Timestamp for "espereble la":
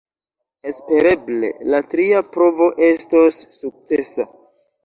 0.71-1.83